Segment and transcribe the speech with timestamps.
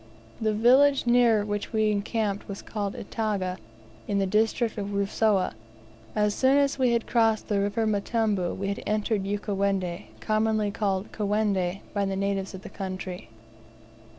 [0.41, 3.57] The village near which we encamped was called Itaga,
[4.07, 5.53] in the district of Rusawa.
[6.15, 11.11] As soon as we had crossed the River Mtambu we had entered Ukawendi, commonly called
[11.11, 13.29] "Kawendi" by the natives of the country.